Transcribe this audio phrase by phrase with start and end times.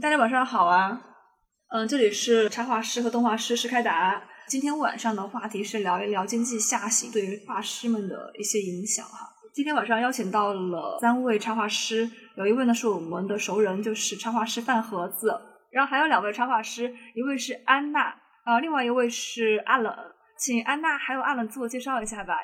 [0.00, 1.00] 大家晚上好啊。
[1.68, 4.22] 嗯，这里是插画师和动画师施开达。
[4.48, 9.28] 今天晚上的话题是聊一聊经济下行对于画师们的一些影响哈。
[9.54, 15.32] 今天晚上邀请到了三位插画师，有一位呢是我们的熟人，就是插画师饭盒子，
[15.70, 19.94] 然后还有两位插画师，一位是安娜，啊，另外一位是阿冷，
[20.38, 22.34] 请安娜还有阿冷自我介绍一下吧。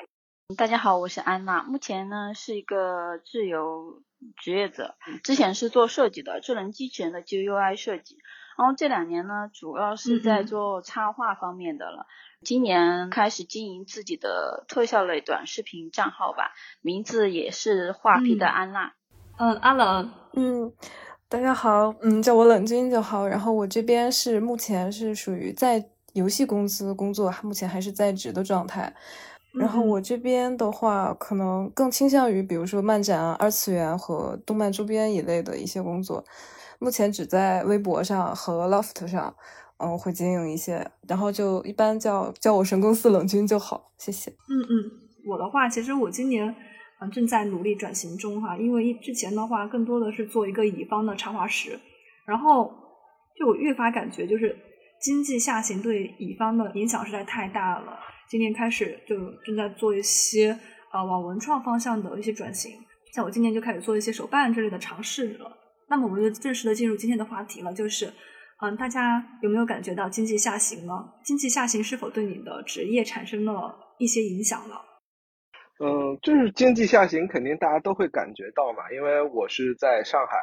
[0.57, 4.01] 大家好，我是安娜，目前呢是一个自由
[4.37, 8.17] 职业者，之前是做设计的，智能机器人的 GUI 设计。
[8.57, 12.05] 然后这两年呢，主要是在做插画方面的了。
[12.43, 16.51] 今年开始经营自己的特效类短视频账号吧，
[16.81, 18.93] 名字也是画皮的安娜。
[19.37, 20.71] 嗯，阿冷，嗯，
[21.27, 23.27] 大家好，嗯，叫我冷君就好。
[23.27, 28.93] 然后我这边是目前是属于在游戏公司工作，目前还是在职的状态。
[29.53, 36.25] 然后我这边的话，可能更倾向于比如说漫展啊、二次元和动漫周边一类的一些工作。
[36.79, 39.33] 目前只在微博上和 Loft 上，
[39.77, 44.31] 嗯，会经营一些，然后就一般叫叫我神公司冷军就好，谢谢。
[44.31, 44.91] 嗯嗯，
[45.29, 46.53] 我的话，其实我今年
[46.99, 51.79] 嗯正在努力转型中哈，因为之前的话更多的是做一个乙方的插画师，
[52.25, 52.73] 然后
[53.39, 54.57] 就我越发感觉就是
[54.99, 57.99] 经济下行对乙方的影响实在太大了。
[58.29, 60.57] 今年开始就正在做一些
[60.91, 62.71] 呃往文创方向的一些转型，
[63.13, 65.57] 像我今年就开始做一些手办之类的尝试了。
[65.89, 68.11] 那么我们就正式的进入今天的话题了，就是，
[68.61, 70.93] 嗯，大家有没有感觉到经济下行呢？
[71.23, 74.75] 经济下行是否对你的职业产生了一些影响呢？
[75.79, 78.91] 嗯，就是经济下行，肯定大家都会感觉到嘛。
[78.91, 80.37] 因为我是在上海，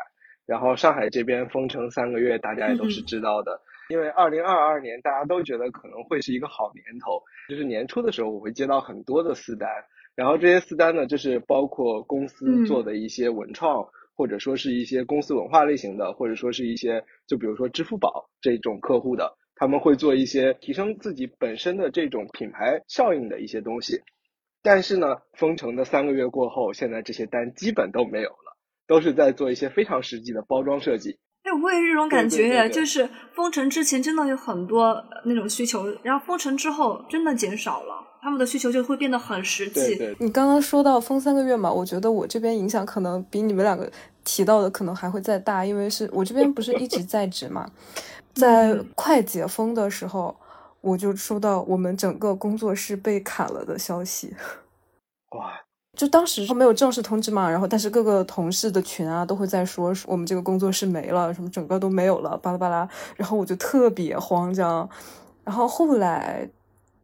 [0.46, 3.60] 然后上海这边封城三个月，大家也都是知道的。
[3.90, 9.68] 因为二零二二年大家都觉得可能会是一个好年头，就是年初的时候我会接到很多的私单，
[10.14, 13.86] 然后这些私单呢，就是包括公司做的一些文创。
[14.16, 24.02] 或者说是一些公司文化类型的，或者说是一些，就比如说支付宝这种客户的，他们会做一些提升自己本身的这种品牌效应的一些东西。
[24.62, 31.18] 但是呢，封城的三个月过后，现在这些单基本都没有了，都是在做一些非常实际的包装设计。
[31.50, 39.98] 哎，我也是这种感觉，就是封城之前真的有很多那种需求，然后封城之后真的减少了，他们的需求就会变得很实际。
[40.20, 43.90] 你刚刚说到封三个月嘛，我觉得我这边影响可能比你们两个。
[44.22, 47.68] 提到的可能还会再大，因为是我这边不是一直在职嘛，
[48.34, 50.36] 在快解封的时候，
[50.82, 54.36] 我就收到我们整个工作室被砍了的消息。
[55.30, 55.58] 哇！
[56.00, 64.88] 就当时没有正式通知嘛，然后但是各个同事的群啊都会在说我们这个工作室没了，什么整个都没有了，巴拉巴拉，然后我就特别慌张，
[65.44, 66.48] 然后后来。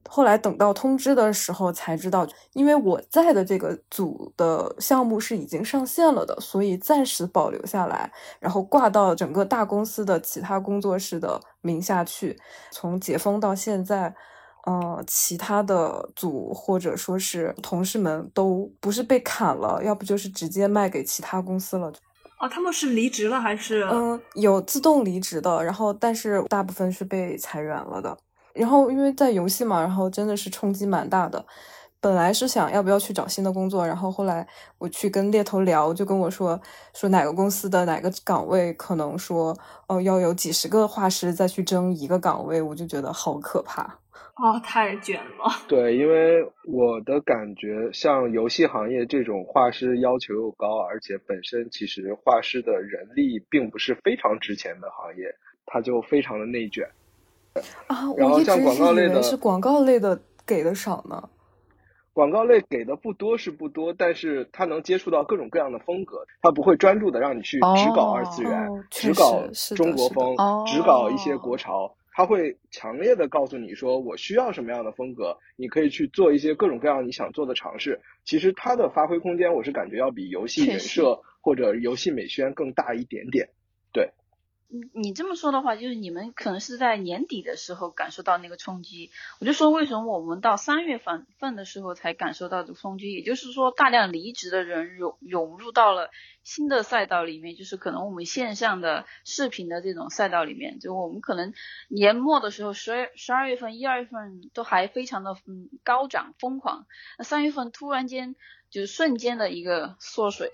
[0.09, 12.39] 后来等到通知的时候才知道，因为我在的这个组的项目是已经上线了的，所以暂时保留下来，然后挂到整个大公司的其他工作室的名下去。
[12.71, 14.15] 从解封到现在，
[14.67, 21.91] 呃，其他的组或者说是同事们都不是被砍了，要不就是直接卖给其他公司了。
[22.41, 23.83] 哦，他们是离职了还是？
[23.85, 28.15] 嗯，有自动离职的，然后但是大部分是被裁员了的。
[28.53, 31.47] 然后因为在游戏嘛，然后真的是冲击蛮大的。
[31.99, 34.47] 本来是想要不要去找新的工作，然后后来
[34.79, 36.61] 我去跟猎头聊，就跟我说
[36.93, 39.57] 说哪个公司的哪个岗位可能说
[39.87, 43.99] 哦要有几十个画师再去争一个岗位，我就觉得好可怕。
[44.37, 45.51] 哦，太卷了。
[45.67, 56.87] 对，因为我的感觉，像游戏行业这种画师要求又高，而且本身其实画师的人力并不是非常值钱的行业，它就非常的内卷。
[57.87, 61.31] 啊，我一直以为是广告类的给的少呢。
[62.13, 69.43] 广告类给的不多是不多，但是他能接触到各种各样的风格，他不会专注的让你去只搞二次元，只搞
[69.75, 70.37] 中国风，
[70.67, 71.95] 只搞一些国潮。
[72.17, 78.01] 他会强烈的告诉你说，我需要什么样的风格，你可以去做一些各种各样你想做的尝试。
[78.25, 83.51] 其实它的发挥空间，我是感觉要比游戏人设或者游戏美宣更大一点点。
[83.93, 84.09] 对。
[84.93, 89.11] 你这么说的话，就是你们可能是在年底的时候感受到那个冲击。
[89.41, 96.11] 我就说为什么我们到三月份份的时候才感受到这个冲击，也就是说大量离职的人涌涌入到了
[96.43, 100.81] 新的赛道里面，就是可能我们线上的视频的这种赛道里面。
[100.81, 101.55] 就我们可能
[101.89, 106.87] 年末的时候，十二十二月份、一二月份都还非常的嗯高涨疯狂，
[107.19, 108.35] 那三月份突然间
[108.69, 110.51] 就瞬间的一个缩水。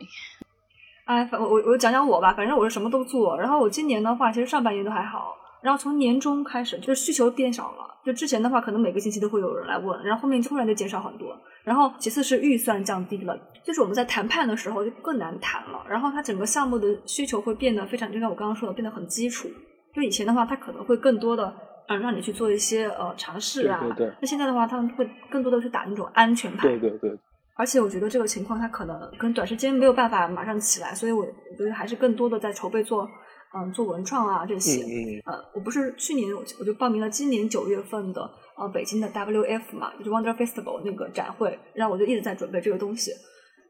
[1.14, 3.38] 哎，反我我我讲讲我吧，反正我是什么都做。
[3.38, 7.88] 然后我今年的话，其实上半年都还好，然后从年中开始，就是需求变少了。
[8.04, 11.36] 就之前的话，可能每个星期都会有人来问，然后后面突然就减少很多。
[11.62, 15.84] 然后其次是预算降低了，就是我们在谈判的时候就更难谈了。
[15.88, 19.48] 然后它整个项目的需求会变得非常，就像我刚刚说的，变得很基础。
[19.94, 21.54] 就以前的话，它可能会更多的
[21.88, 23.78] 嗯让你去做一些呃尝试啊。
[23.80, 24.12] 对对对。
[24.20, 26.66] 那现在的话，他们会更多的去打那种安全牌。
[26.66, 27.16] 对对对。
[27.54, 33.08] 而且我觉得这个情况，它可能跟短时间没有办法马上起来，所以我我觉得还是更多的在筹备做。
[33.54, 34.80] 嗯，做文创啊这些，
[35.26, 38.22] 呃，我不是去年我我就报名了今年九月份的
[38.56, 43.10] 呃北京的 WF 嘛，就是 Wonder Festival 那个展会，然后我就一直在准备这个东西，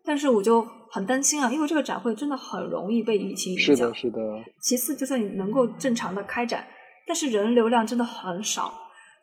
[0.05, 3.75] 但是我就很担心啊，因为这个展会真的很容易被疫情影响。
[3.75, 4.21] 是的，是的。
[4.61, 6.65] 其次，就算你能够正常的开展，
[7.05, 8.73] 但是人流量真的很少，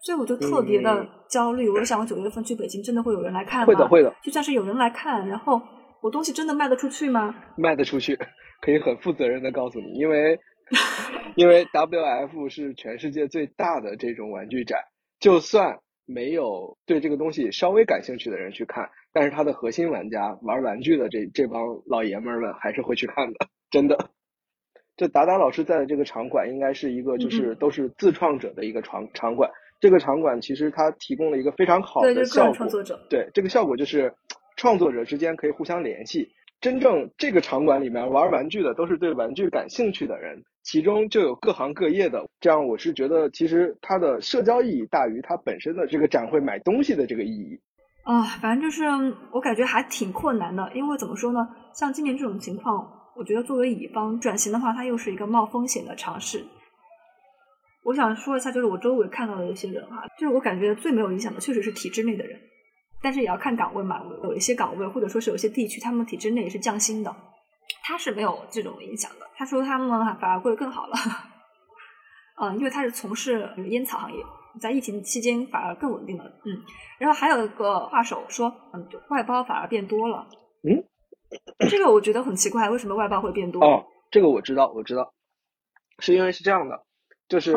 [0.01, 1.69] 所以我就特别的焦虑。
[1.69, 3.65] 我就想，我九月份去北京，真的会有人来看吗？
[3.65, 4.13] 会的，会的。
[4.23, 5.61] 就算是有人来看，然后
[6.01, 7.35] 我东西真的卖得出去吗？
[7.57, 8.17] 卖得出去，
[8.61, 10.39] 可以很负责任的告诉你，因为。
[11.35, 14.79] 因为 WF 是全世界最大的这种玩具展，
[15.19, 24.11] 就算没有对这个东西稍微感兴趣的人去看，但是它的核心玩家玩玩具的这这帮老爷们儿们还是会去看的，真的。
[24.95, 29.49] 这达达老师在的这个场馆应该是一个就是都是自创者的一个场场馆，
[29.79, 32.67] 这个场馆其实它提供了一个非常好的效果，
[33.09, 34.13] 对这个效果就是
[34.55, 36.29] 创作者之间可以互相联系。
[36.61, 40.43] 真正这个场馆里面玩玩具的都是对玩具感兴趣的人。
[40.61, 47.59] 其中就有各行各业的，这样我是觉得其实它的社交意义大于它本身的这个展会买东西的这个意义。
[48.03, 48.83] 啊，反正就是
[49.31, 56.43] 我感觉还挺困难的，因为怎么说呢，像今年这种情况，我觉得作为乙方转型的话，它又是一个冒风险的尝试。
[57.89, 62.39] 我想说一下，就是我周围看到的一些人哈，就是我感觉最没有影响的确实是体制内的人，
[63.01, 67.15] 但是也要看岗位嘛，有一些岗位或者说是有些地区，他们体制内也是降薪的。
[67.83, 69.25] 他是没有这种影响的。
[69.36, 69.89] 他说他们
[70.19, 70.95] 反而过得更好了，
[72.39, 74.24] 嗯， 因为他是从事烟草行业，
[74.62, 76.62] 在疫情期间反而更稳定了，嗯。
[77.00, 80.27] 然后还有一个话手说，嗯，外包反而变多了，
[80.62, 80.83] 嗯，
[81.68, 83.63] 这个我觉得很奇怪，为什么外包会变多？
[83.65, 85.12] 哦，这个我知道，我知道，
[85.97, 86.83] 是因为是这样的，
[87.29, 87.55] 就是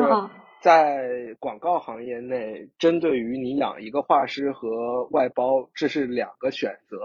[0.61, 6.97] 在广告行业内，针对于你养一个画师和外包，这是两个选择，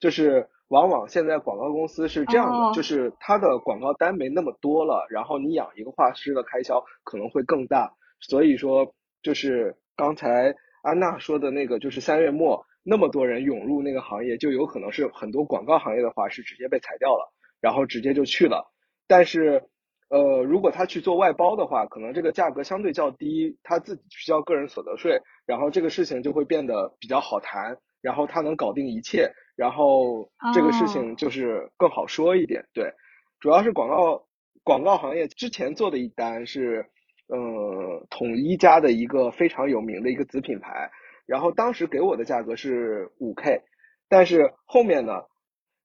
[0.00, 0.48] 就是。
[0.68, 17.30] 往往现在广告公司是这样的，就是它的广告单没那么多了，然后你养一个画师的开销可能会更大，所以说就是刚才安娜说的那个，就是三月末那么多人涌入那个行业，就有可能是很多广告行业的画师直接被裁掉了，
[17.60, 18.72] 然后直接就去了。
[19.06, 19.64] 但是，
[20.12, 29.32] 呃，如果他去做外包的话，可能这个价格相对较低，他自己去交个人所得税，然后这个事情就会变得比较好谈，然后他能搞定一切。
[29.56, 32.92] 然后这个事情就是更好说一点，对，
[33.40, 34.26] 主要是广告
[34.62, 36.84] 广告行业之前做的一单是，
[37.28, 40.90] 呃，统一家的一个非常有名的一个子品牌，
[41.26, 43.62] 然后当时给我的价格是五 K，
[44.08, 45.22] 但是后面呢，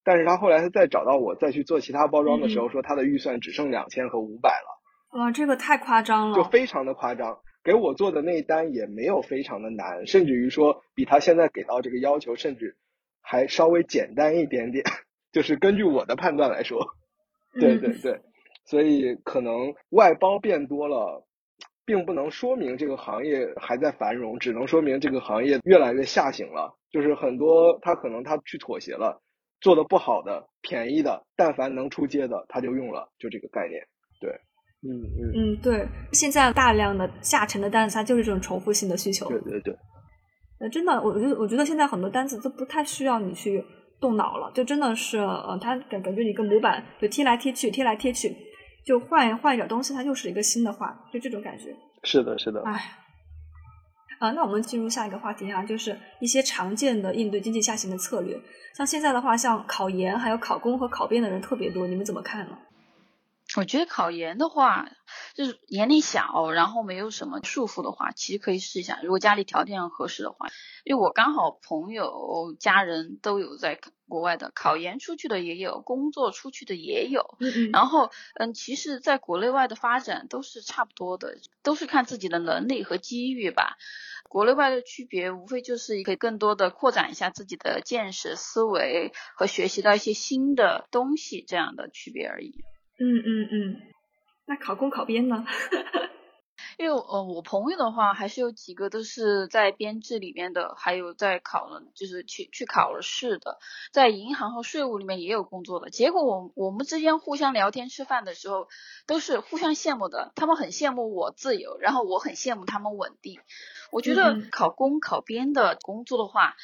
[0.07, 5.19] 但是他后来他再找到我再去做其他包装的时候，说他的预算只剩两千和五百了。
[5.19, 7.39] 哇，这个太夸张了，就非常的夸张。
[7.62, 12.77] 给我做的那一单也没有非常的难，甚至于说比他现在给到这个要求甚至。
[13.30, 14.86] 还稍微简单一点点，
[15.33, 16.80] 就是根据我的判断来说，
[17.59, 18.21] 对对对，
[18.63, 21.25] 所以可能外包变多了，
[21.86, 26.77] 并不能说明这个行业还在繁荣，只能说明这个行业越来越下行了。
[26.89, 29.21] 就是很多他可能他去妥协了，
[29.62, 33.81] 做的不好的、便宜的，但凡能出街的他就用了，就这个概念。
[34.19, 34.31] 对，
[34.83, 39.28] 嗯嗯嗯，对，现在大量的下沉的单子，它就是这种重复性的需求。
[39.30, 39.76] 对对对。
[40.59, 43.64] 呃，真的，我觉得，我觉得现在很多单子都不太需要你去
[44.02, 48.35] 动脑了，就真的是，呃，它感感觉你一个模板就贴来贴去，贴来贴去，
[48.83, 51.76] 就换换一点东西，它又是一个新的话，就这种感觉。
[52.04, 52.64] 是的，是的。
[52.64, 52.73] 哎，
[54.19, 58.40] 啊，那我们进入下一个话题哈，就是一些常见的应对经济下行的策略。
[58.76, 62.57] 像现在的话，像考研、还有考公和考编的人特别多，你们怎么看呢？
[63.57, 64.87] 我觉得考研的话，
[65.33, 68.99] 就是年龄小，然后没有什么束缚的话，其实可以试一下。
[69.02, 70.45] 如果家里条件合适的话，
[70.85, 77.35] 因为我刚好朋友家人都有在国外的，考研出去的也有，工作出去的也有。
[77.40, 83.78] 嗯然后，嗯，其实在国内外的发展都是差不多的，都是看自己的能力和机遇吧。
[84.30, 92.54] 国内外的区别无非就是可以更多的扩展一下自己的见识、思维和学习到一些新的东西这样的区别而已。
[92.99, 93.81] 嗯嗯嗯，
[94.45, 95.45] 那考公考编呢？
[96.80, 103.57] 因为呃，我朋友的话还是有几个都是在编制里面的，还有在考了，就是去去考了试的，
[103.92, 105.89] 在银行和税务里面也有工作的。
[105.92, 108.68] 结果我我们之间互相聊天吃饭的时候，
[109.07, 110.31] 都是互相羡慕的。
[110.35, 113.39] 他们很羡慕我自由，然后我很羡慕他们稳定。
[113.92, 116.56] 我觉得考公考编的工作的话。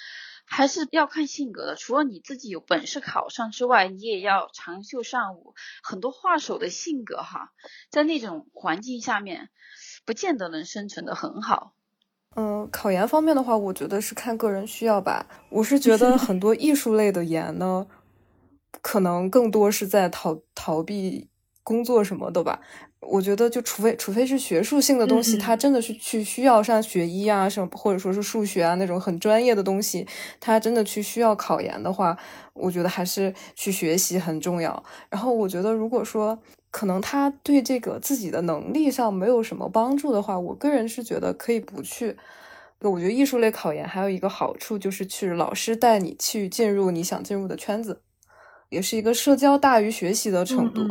[0.45, 5.55] 还是要看性格的，除了你自己有本事考上之外，你也要长袖善舞。
[5.81, 7.51] 很多画手的性格哈，
[7.89, 9.49] 在那种环境下面，
[10.05, 11.73] 不见得能生存的很好。
[12.35, 15.27] 嗯，考研方面的话，我觉得是看个人需要吧。
[15.49, 17.87] 我是觉得 很多艺术类的研呢，
[18.81, 21.29] 可能更多是在逃逃避
[21.63, 22.59] 工作什么的吧。
[22.99, 30.07] 我觉得，就除非除非是学术性的东西，它真的是去需要上学医啊什么，或者说是数学啊那种很专业的东西，
[30.39, 32.17] 他真的去需要考研的话，
[32.53, 34.81] 我觉得还是去学习很重要。
[35.09, 36.39] 然后我觉得，如果说
[36.71, 42.15] 可能他对这个自己的能力上没有什么帮助的话，我个人是觉得可以不去。
[42.79, 48.01] 我觉得艺术类考研还有一个好处就是去老师带你去进入你想进入的圈子，
[48.69, 50.81] 也是一个社交大于学习的程度。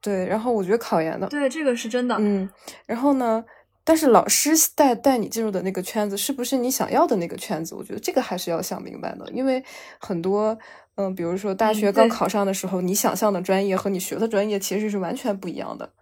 [0.00, 2.48] 对，然后我觉得考研的，对这个是真的，嗯，
[2.86, 3.44] 然后呢，
[3.84, 7.74] 但是老师带带你进入的那个圈子是不是你想要的那个圈子？
[7.74, 9.62] 我觉得这个还是要想明白的，因为
[9.98, 10.58] 很多，
[10.94, 15.92] 嗯，比如说大学刚考上的时候，你想象的专业和你学的专业其实是完全不一样的。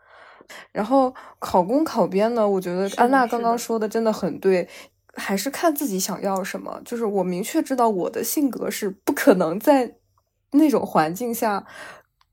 [0.70, 4.68] 然后考公考编呢，我觉得安娜刚刚说的真的很对，
[5.14, 6.80] 还是看自己想要什么。
[6.84, 9.96] 就是我明确知道我的性格是不可能在
[10.52, 11.66] 那种环境下。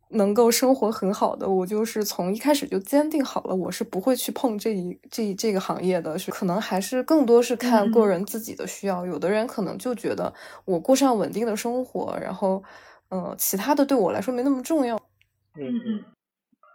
[0.10, 6.18] 能够生活很好的，我就是从一开始就坚定好了，我是不会去碰这一这这个行业的。
[6.18, 9.06] 是可能还是更多是看个人自己的需要。
[9.06, 10.34] 有的人可能就觉得
[10.66, 12.64] 我过上稳定的生活，然后，
[13.10, 14.96] 嗯，其他的对我来说没那么重要。
[15.56, 16.04] 嗯嗯。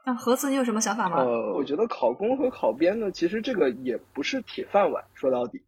[0.04, 1.18] 那盒子，你有什么想法吗？
[1.22, 5.04] 呃，我觉得考公和考编呢，其实这个也不是铁饭碗。
[5.14, 5.60] 说到底，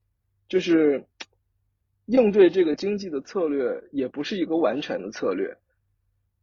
[0.49, 1.05] 就是
[2.07, 5.55] 应对这个经济的策略，也不是一个完全的策略。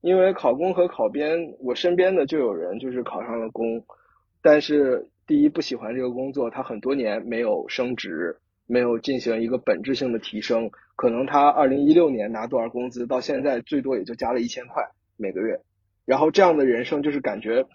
[0.01, 3.83] 因为考公和考编，我身边的就有人就是考上了公，
[4.41, 14.83] 但是第一不喜欢这个工作，他很多年没有升职，没有进行一个本质性的提升，可能他二零一六年拿多少工资，到现在最多也就加了一千块
[15.17, 15.59] 每个月，
[16.05, 17.65] 然后这样的人生就是感觉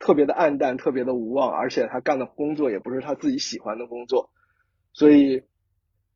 [0.00, 4.30] 特别的暗淡，特别的无望，而且他干的工作也不是他自己喜欢的工作，
[4.92, 5.44] 所以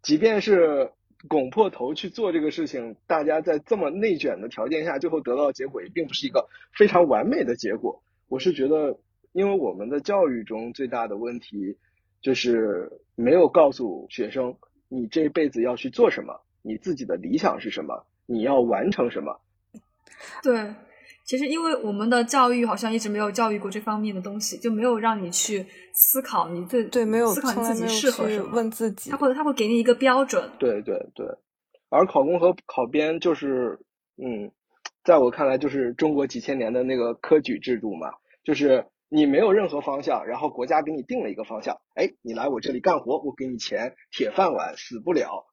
[0.03, 0.91] 即便是。
[1.29, 8.03] 拱破头去做这个事情，大家在这么内卷的条件下，最后得到的结果也并不是一个非常完美的结果。
[8.29, 8.99] 我是觉得，
[9.33, 11.77] 因为我们的教育中最大的问题
[12.21, 14.57] 就是没有告诉学生
[14.89, 19.41] 你这辈子要去做什么，你自己的理想是什么，你要完成什么。
[20.43, 20.75] 对。
[21.25, 25.65] 其实，因为我们的教育好像一直没有教育过这方面的东西，就没有让你去
[25.95, 30.51] 思考你最对没有思考你自己适合什么，问自己，他会他会给你一个标准。
[30.59, 31.27] 对对对，
[31.91, 33.79] 而考公和考编就是，
[34.17, 34.51] 嗯，
[35.05, 38.09] 在我看来就是中国几千年的那个科举制度嘛，
[38.45, 45.47] 就是你没有任何方向，然后国家给你定了一个方向，哎，你来我这里干活，我给你钱，铁饭碗，死不了。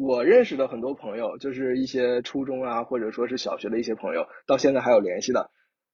[0.00, 5.50] 我认识的很多朋友，就是一些初中啊，或者说是小学的一些朋友，到现在还有联系的。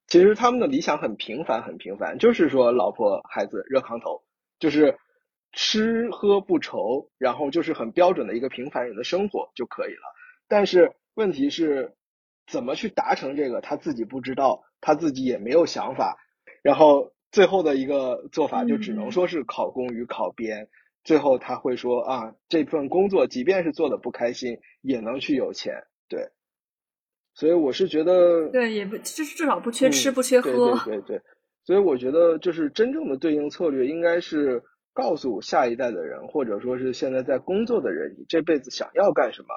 [0.07, 4.23] 其实他们的理想很平凡，很平凡，就是说老婆孩子热炕头，
[4.59, 4.99] 就是
[5.53, 10.03] 吃喝不愁，然后就是很标准的一个平凡人的生活就可以了。
[10.49, 11.95] 但是问题是，
[12.47, 16.19] 怎么去达成这个，他自己不知道，他自己也没有想法。
[16.63, 20.69] 然后最后的一个做法，就只能说是考公与考编。
[21.05, 26.31] 最后他会说啊，这份工作即便是做的不开心，也能去有钱，对。
[27.35, 30.51] 所以我是觉得，对，也不就是至少不缺吃不缺喝，
[30.85, 31.21] 对对对。
[31.65, 39.49] 所以我觉得就是真正的对应策略，应该是告诉下一代的人，或者说是现在在工作的人，你这辈子想要干什么，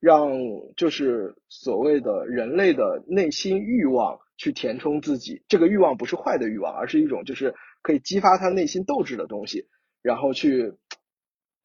[0.00, 0.32] 让
[0.76, 5.42] 就是所谓的人类的内心欲望去填充自己。
[5.48, 9.68] 这个欲望不是坏的欲望，而是一种就是可以激发他内心斗志的东西。
[10.02, 10.72] 然后去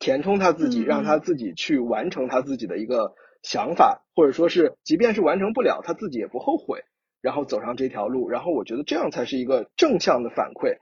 [0.06, 6.84] 填充他自己，让他自己去完成他自己的一个想法，或者说是，即便是完成不了，他自己也不后悔，
[7.22, 8.30] 然后走上这条路。
[8.30, 10.78] 然后我觉得这样才是一个正向的反馈。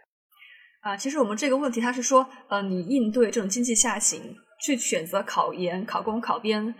[0.82, 6.76] 啊，其实我们这个问题，他是说，呃，你应对这种经济下行，去选择考研、考公、考编，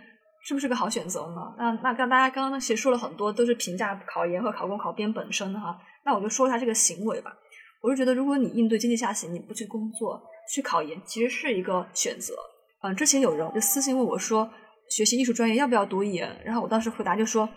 [0.46, 1.54] 是不是个好选择呢？
[1.56, 5.78] 那那刚大家刚刚其实说了很多，都是评价考研和考公、考编本身哈。
[6.04, 7.32] 那我就说一下这个行为吧。
[7.80, 10.22] 我是觉得，如果你应对经济下行，你不去工作。
[10.52, 12.34] 去考研其实是一个选择。
[12.82, 14.50] 嗯，之前有人就私信问我说，
[14.90, 16.28] 学习艺术专业要不要读研？
[16.44, 17.48] 然后我当时回答就说，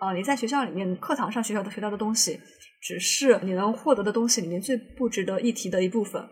[0.00, 2.38] 呃，你在学校里面课堂上学校的学到的东西，
[2.82, 6.28] 只是你能获得的东西里面最不值得一提的一部分。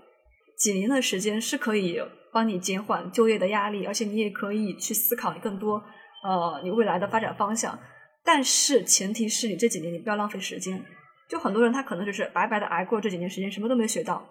[0.59, 1.99] 几年的时间是可以
[2.33, 5.83] 帮你减缓就业的压力，而且你也可以去思考更多
[6.23, 7.79] 呃你未来的发展方向。
[8.23, 10.85] 但是前提是你这几年你不要浪费时间。
[11.29, 14.23] 就很多人他可能就是白白的挨过这几年时间，什么都没学到。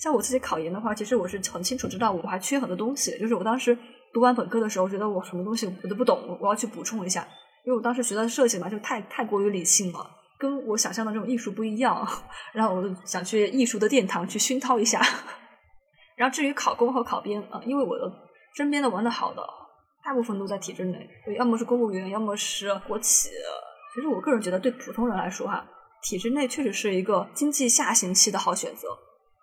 [0.00, 3.18] 像我自己考研的话，其实我是很清楚知道我还缺很多东西。
[3.18, 3.76] 就是我当时
[4.14, 7.26] 读完本科的时候，觉得我什么东西我都不懂，我要去补充一下。
[7.66, 12.08] 因为我当时学的设计嘛，就太太过于理性了，跟我想象的这种艺术不一样。
[12.54, 15.02] 然后我就想去艺术的殿堂去熏陶一下。
[16.16, 18.10] 然后至于考公和考编啊，因为我的
[18.56, 19.42] 身边的玩的好的，
[20.02, 21.06] 大部分都在体制内，
[21.38, 23.28] 要么是公务员，要么是国企。
[23.94, 25.62] 其实我个人觉得，对普通人来说哈。
[26.02, 28.88] 体制内确实是一个经济下行期的好选择，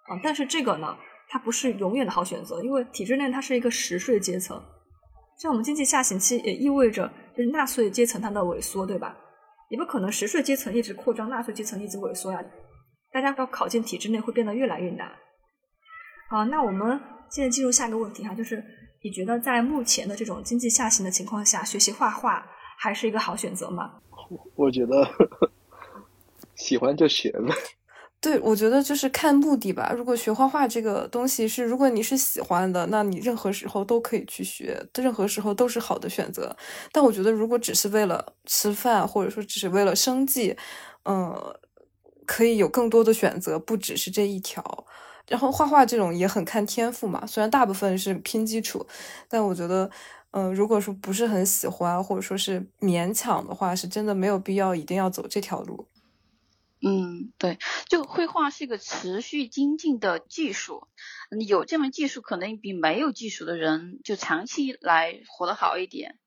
[0.08, 0.98] 啊，但是这个呢，
[1.28, 4.62] 它不是永远的好选择，因为体制内它是一个实税阶层，
[5.38, 9.16] 像我们经济下行期也意味着就是纳税阶层它的萎缩，对吧？
[9.70, 12.42] 也不可能实税阶层一直扩张，纳税阶层一直萎缩呀，
[13.12, 15.12] 大家要考进体制内会变得越来越难。
[16.30, 17.00] 好，那我们
[17.30, 18.64] 现在进入下一个问题哈，就是
[19.04, 22.46] 你觉得在目前的这种经济下行的情况下，学习画画
[22.80, 24.00] 还是一个好选择吗？
[24.56, 25.06] 我觉得。
[26.56, 27.54] 喜欢就学呗，
[28.20, 29.94] 对，我觉得就是看目的吧。
[29.96, 36.56] 如果学画画这个东西是，如果你是喜欢的，那你任何时候都可以去学，任何时候都是好的选择。
[36.92, 40.56] 但我觉得，如果只是为了吃饭，或者说只是为了生计，
[41.06, 41.32] 嗯，
[42.26, 44.86] 可以有更多的选择，不只是这一条。
[45.28, 48.84] 然后画画这种也很看天赋嘛，虽然大部分是拼基础，
[49.30, 49.90] 但我觉得，
[50.32, 55.88] 嗯，如果说不是很喜欢，或者说是勉强的话，是真的没有必要一定要走这条路。
[56.82, 57.58] 嗯，对，
[57.88, 60.88] 就绘画是一个持续精进的技术，
[61.48, 66.20] 有这门技术可能比没有技术的人就长期来活得好一点。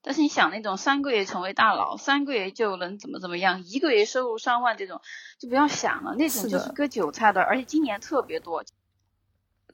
[0.00, 5.00] 但是你想那种三个月成为大佬，三个月就能怎么怎么样，一个月收入上万这种，
[5.40, 8.64] 就不要想了，那种就是割韭菜的，而且今年特别多。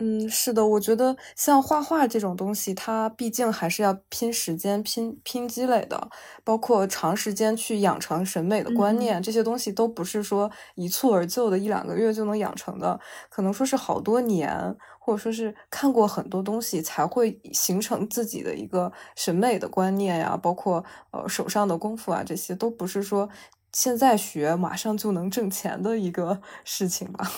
[0.00, 6.10] 嗯，是的，我觉得像画画这种东西，它毕竟还是要拼时间、拼拼积累的，
[6.42, 12.98] 包括长时间去养成审美的观念，这些东西都不是说一蹴而就的，一两个月就能养成的，
[13.30, 23.28] 可能说是好多年，或者说是看过很多东西才会形成自己的一个审美的观念呀，包括呃手上的功夫啊，这些都不是说
[23.72, 27.30] 现在学马上就能挣钱的一个事情吧。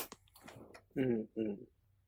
[0.95, 1.67] 嗯嗯。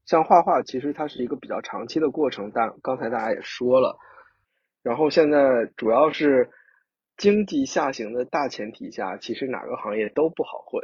[0.08, 3.94] 像画画，其实它是一个比较长期的过程，但刚才大家也说了，
[4.82, 6.48] 然后现在主要是
[7.18, 10.82] 经济下行的大前提下，其实哪个行业都不好混。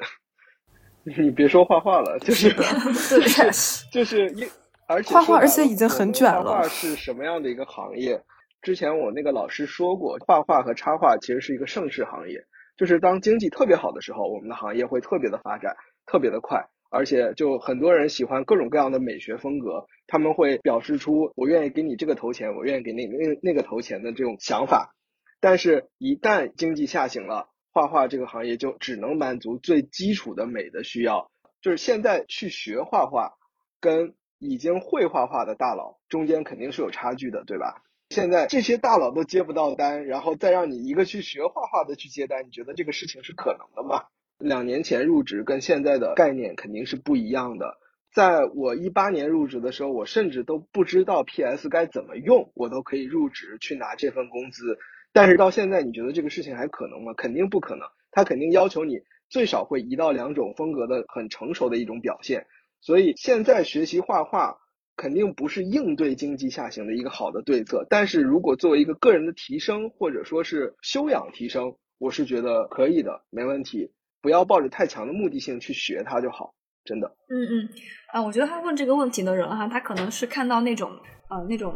[1.25, 2.53] 你别说画画了，就是
[3.09, 4.47] 就是就是一，
[4.87, 6.45] 而且画画而且已经很卷了。
[6.45, 8.23] 画画是什么样的一个行业？
[8.61, 12.45] 之前我那个老师说过，画画和插画其实是一个盛世行业，
[12.77, 16.63] 就是当经济特别好的时候，我们的行业会特别的发展，特别的快。
[16.95, 24.95] 而且就很多人喜欢各种各样的美学风格，他们会表示出我愿意给你这个投钱，我愿意给那那那个投钱的这种想法。
[25.41, 31.31] 但是，一旦经济下行了，画画这个行业就只能满足最基础的美的需要。
[31.61, 33.35] 就是现在去学画画，
[33.81, 37.83] 跟已经会画画的大佬中间肯定是有差距的，对吧？
[38.11, 44.05] 现在这些大佬都接不到单，然后再让你一个去学画画的去接单，你觉得这个事情是可能的吗？
[44.39, 47.79] 两年前入职跟现在的概念肯定是不一样的。
[48.13, 54.79] 在我一八年入职的时候，我甚至都不知道 PS 该怎么用，我都可以入职去拿这份工资。
[55.13, 57.13] 但是到现在，你觉得这个事情还可能吗？
[57.15, 57.89] 肯定不可能。
[58.13, 62.47] 他肯定要求你最少会一到两种风格的很成熟的一种表现。
[62.81, 64.59] 所以现在学习画画
[64.97, 67.85] 肯定不是应对经济下行的一个好的对策。
[67.91, 73.91] 但是如果作为一个个人的提升或者说是修养提升，我是觉得可以的，没问题。
[74.25, 77.07] 不要抱着太强的目的性去学它就好，真的。
[77.29, 77.69] 嗯嗯，
[78.11, 80.91] 啊，我觉得他问这个问题的人哈，他可能是看到那种
[81.29, 81.75] 呃那种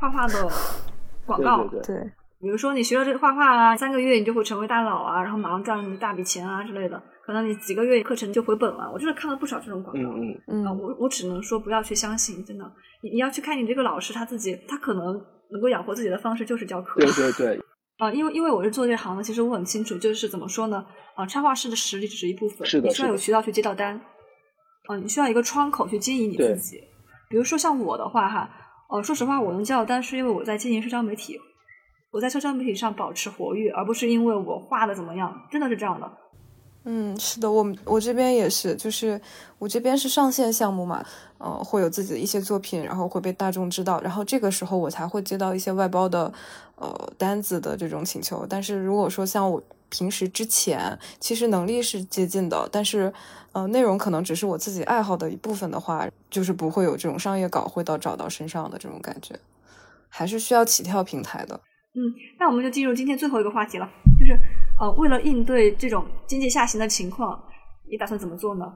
[0.00, 0.48] 画画的
[1.26, 1.96] 广告，对对。
[2.40, 7.02] 比如说你学了这个画画啊，三个月你就会成为大佬啊，然后马上赚一大笔钱啊之类的。
[7.26, 8.88] 可能你几个月课程就回本了。
[8.92, 10.10] 我就是看了不少这种广告。
[10.10, 10.78] 嗯嗯嗯。
[10.78, 12.64] 我我只能说不要去相信，真的。
[13.02, 17.00] 你你要去看你这个老师他自己，他可能能够养活自己的方式就是教课。
[17.00, 17.60] 对对对。
[17.98, 20.86] 啊，因为因为我是做这行的，其实我很清楚，就是怎么说呢？
[21.16, 24.00] 啊，插画师的实力只是一部分，你需要有渠道去接到单，
[24.86, 26.80] 啊，你需要一个窗口去经营你自己。
[27.28, 28.48] 比如说像我的话哈，
[28.90, 31.38] 呃，说实话，我能接到单是因为我在经营社交媒体，
[32.12, 36.10] 我在社交媒体上保持活跃，而不是因为我画的怎么样，真的是这样的。
[36.90, 39.20] 嗯，是的，我我这边也是，就是
[39.58, 41.04] 我这边是上线项目嘛，
[41.36, 46.32] 呃，会有自己的一些作品，然后会被大众知道，然后这个时候我才会接到一些外包的
[46.76, 48.46] 呃单子的这种请求。
[48.48, 53.12] 但是如果说像我平时之前，其实能力是接近的，但是
[53.52, 59.38] 呃，内容可能只是我自己爱好的一部分的话，就是不会有这种商业稿会到找到身上的这种感觉，
[60.08, 61.60] 还是需要起跳平台的。
[61.94, 62.00] 嗯，
[62.38, 63.86] 那我们就进入今天最后一个话题了，
[64.18, 64.38] 就是
[64.80, 67.42] 呃，为了应对这种经济下行的情况，
[67.90, 68.72] 你打算怎么做呢？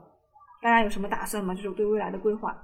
[0.60, 1.54] 大家有什么打算吗？
[1.54, 2.56] 就是对未来的规划。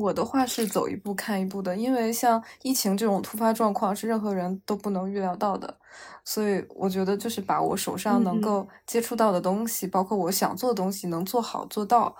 [0.00, 5.78] 我的话是走一步看一步的，因为像疫情这种突发状况是任何人都不能预料到的，
[6.24, 12.14] 所以我觉得就是把我手上能够接触到的东西，包括我想做的东西，能做好做到，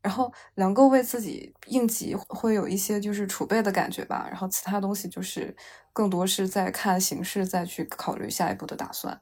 [0.00, 4.26] 然后能够为自己应急，会有一些就是储备的感觉吧。
[4.28, 5.56] 然后其他东西就是
[5.92, 9.20] 更多是在看形势，再去考虑下一步的打算。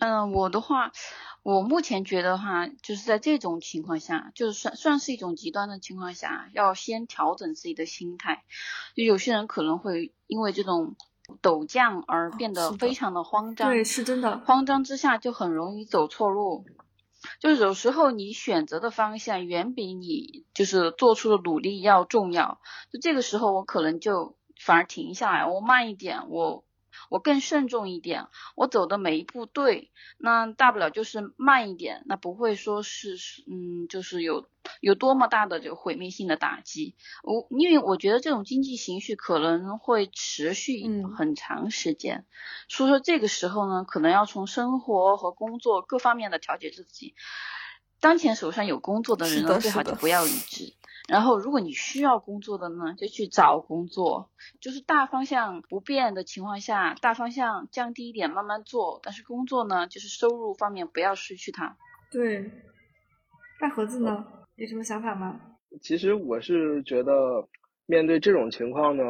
[0.00, 0.92] 嗯，我的话。
[1.42, 8.44] 我目前觉得哈，就是在这种情况下，就是算算是一种极端的情况下，要先调整自己的心态。
[8.94, 10.96] 就有些人可能会因为这种
[11.40, 14.36] 陡降而变得非常的慌张，对，是真的。
[14.40, 16.66] 慌张之下就很容易走错路。
[17.38, 22.60] 就是有时候你选择的方向远比你就是做出的努力要重要。
[22.92, 26.64] 就这个时候，我可能就反而停下来，我慢一点，我。
[27.08, 28.26] 我更慎重一点，
[28.56, 33.16] 我走的每一步对，那大不了就是慢一点，那不会说是
[33.50, 34.48] 嗯，就是有
[34.80, 36.94] 有多么大的这个毁灭性的打击。
[37.22, 40.82] 我因为我觉得这种经济情绪可能会持续
[41.16, 42.26] 很长时间，
[42.68, 47.14] 所以说这个时候呢，可能要从生活和工作各方面的调节自己。
[48.00, 50.72] 当前手上有工作的人呢，最好就不要离职。
[51.10, 54.30] 然后，如果你需要工作的呢，就去找工作。
[54.60, 59.00] 就是大方向不变的情况下，大方向降低一点，慢慢做。
[59.02, 61.76] 但是工作呢，就是收入方面不要失去它。
[62.12, 62.48] 对。
[63.60, 65.40] 大盒子呢，有什么想法吗？
[65.82, 67.12] 其实我是觉得，
[67.86, 69.02] 面对这种情况呢，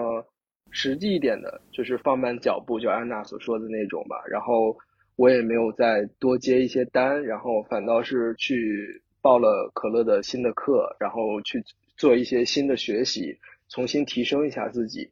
[0.70, 4.16] 实际一点的就是放慢脚步，就安娜所说的那种吧。
[4.30, 4.74] 然后
[5.16, 11.62] 我也没有再多接一些单，然后反倒是去报了可乐的新的课，然后去。
[12.00, 13.36] 做一些新的学习，
[13.68, 15.10] 重新提升一下自己。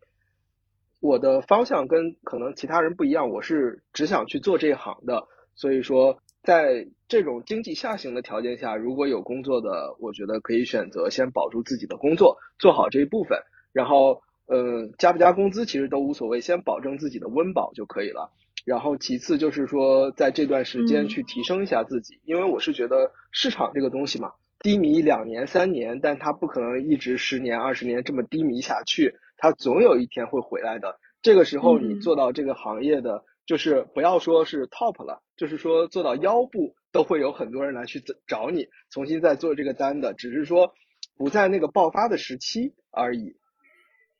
[1.00, 5.28] 我的方向跟可能其他人不一样，我是只想去做这一行的。
[5.54, 13.38] 所以说，在这种经济下行的条件下，如果有工作的，我觉得可以选择先保住自己的工作，做好这一部分。
[13.70, 18.32] 然后，嗯，加不加工资其实都无所谓，先保证自己的温饱就可以了。
[18.64, 24.32] 然后，其次就是说，在这段时间去提升一下自己，因为我是觉得市场这个东西嘛。
[24.60, 30.98] 低迷两年三年，但它不可能一直十年二十年这么低迷下去，它总有一天会回来的。
[31.22, 40.72] 这个时候，你做到这个行业的，就是不要说是 top 了，就是说做到腰部，都会有很多人来去找你，重新再做这个单的，只是说
[41.16, 43.36] 不在那个爆发的时期而已。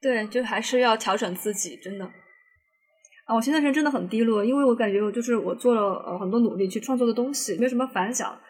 [0.01, 2.05] 对，就还是要调整自己，真的。
[3.25, 8.41] 啊，我前段时间真的很低落，因为我感觉我就是我做了呃很多努力去创作的东西，没有什么反响。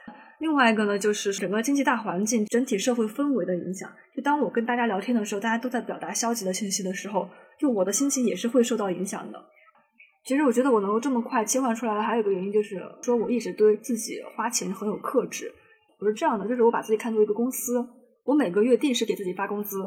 [0.40, 3.90] 另外一个呢，就是整个经济大环境、整体社会氛围的影响。
[4.14, 9.44] 就当我跟大家聊天的时候，大家都在表达消极的信息的时候，就我的心情也是会受到影响的。
[10.24, 15.52] 其实我觉得我能够这么快切换出来，还有一个原因就是说我一直对自己花钱很有克制。
[15.98, 17.84] 我是这样的，就是我把自己看作一个公司，
[18.24, 19.78] 我每个月定时给自己发工资，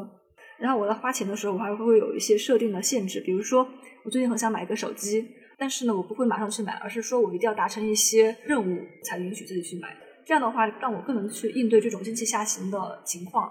[0.58, 3.66] 然后我在花钱的时候，我还会有一些设定的限制，比如说
[4.04, 9.88] 我最近很想买一个手机，但是呢，我不会马上去买，而是说我一定要达成一些任务才允许自己去买。
[10.26, 13.50] 这样的话，让我更能去应对这种经济下行的情况。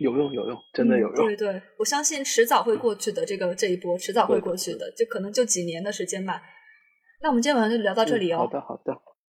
[0.00, 1.26] 有用，有用，真的有用。
[1.26, 6.42] 对对，我相信迟早会过去的，这个这一波迟早会过去的，就可能就几年的时间吧。
[7.22, 8.38] 那我们今天晚上就聊到这里哦。
[8.38, 8.92] 好的，好的。